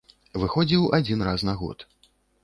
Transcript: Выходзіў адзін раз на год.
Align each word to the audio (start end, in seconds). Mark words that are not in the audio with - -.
Выходзіў 0.43 0.87
адзін 0.99 1.21
раз 1.27 1.45
на 1.49 1.53
год. 1.59 1.85